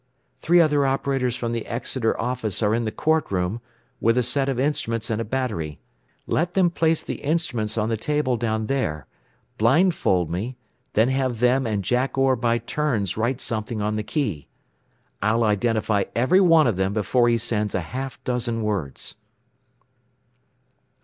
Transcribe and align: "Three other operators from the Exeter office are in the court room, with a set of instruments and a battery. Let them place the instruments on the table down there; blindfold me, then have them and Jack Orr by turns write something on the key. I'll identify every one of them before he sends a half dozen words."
"Three 0.39 0.59
other 0.59 0.83
operators 0.83 1.35
from 1.35 1.51
the 1.51 1.67
Exeter 1.67 2.19
office 2.19 2.63
are 2.63 2.73
in 2.73 2.85
the 2.85 2.91
court 2.91 3.29
room, 3.31 3.61
with 3.99 4.17
a 4.17 4.23
set 4.23 4.49
of 4.49 4.59
instruments 4.59 5.11
and 5.11 5.21
a 5.21 5.23
battery. 5.23 5.79
Let 6.25 6.53
them 6.53 6.71
place 6.71 7.03
the 7.03 7.21
instruments 7.21 7.77
on 7.77 7.89
the 7.89 7.97
table 7.97 8.35
down 8.35 8.65
there; 8.65 9.05
blindfold 9.59 10.31
me, 10.31 10.57
then 10.93 11.09
have 11.09 11.39
them 11.39 11.67
and 11.67 11.83
Jack 11.83 12.17
Orr 12.17 12.35
by 12.35 12.57
turns 12.57 13.15
write 13.15 13.39
something 13.39 13.79
on 13.79 13.95
the 13.95 14.01
key. 14.01 14.47
I'll 15.21 15.43
identify 15.43 16.05
every 16.15 16.41
one 16.41 16.65
of 16.65 16.77
them 16.77 16.93
before 16.93 17.29
he 17.29 17.37
sends 17.37 17.75
a 17.75 17.81
half 17.81 18.19
dozen 18.23 18.63
words." 18.63 19.13